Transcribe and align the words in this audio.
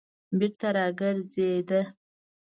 بېرته 0.37 0.67
راگرځېده. 0.77 1.81